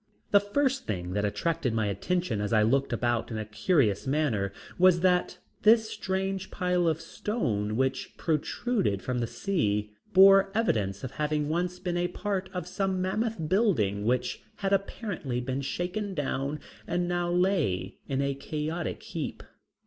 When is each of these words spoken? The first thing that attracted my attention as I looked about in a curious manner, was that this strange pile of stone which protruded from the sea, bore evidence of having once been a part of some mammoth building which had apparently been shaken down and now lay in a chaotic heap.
The 0.31 0.39
first 0.39 0.87
thing 0.87 1.13
that 1.13 1.25
attracted 1.25 1.75
my 1.75 1.85
attention 1.85 2.41
as 2.41 2.51
I 2.51 2.63
looked 2.63 2.91
about 2.91 3.29
in 3.29 3.37
a 3.37 3.45
curious 3.45 4.07
manner, 4.07 4.51
was 4.79 5.01
that 5.01 5.37
this 5.61 5.91
strange 5.91 6.49
pile 6.49 6.87
of 6.87 6.99
stone 6.99 7.77
which 7.77 8.17
protruded 8.17 9.03
from 9.03 9.19
the 9.19 9.27
sea, 9.27 9.91
bore 10.11 10.51
evidence 10.55 11.03
of 11.03 11.11
having 11.11 11.49
once 11.49 11.77
been 11.77 11.97
a 11.97 12.07
part 12.07 12.49
of 12.51 12.65
some 12.67 12.99
mammoth 12.99 13.47
building 13.47 14.03
which 14.03 14.41
had 14.55 14.73
apparently 14.73 15.39
been 15.39 15.61
shaken 15.61 16.15
down 16.15 16.59
and 16.87 17.07
now 17.07 17.29
lay 17.29 17.99
in 18.09 18.23
a 18.23 18.33
chaotic 18.33 19.03
heap. 19.03 19.43